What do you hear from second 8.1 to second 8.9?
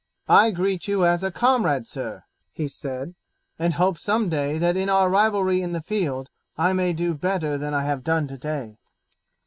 today."